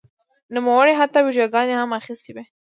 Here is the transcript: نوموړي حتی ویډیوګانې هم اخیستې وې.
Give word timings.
نوموړي 0.53 0.93
حتی 0.99 1.19
ویډیوګانې 1.23 1.75
هم 1.77 1.89
اخیستې 1.99 2.31
وې. 2.35 2.43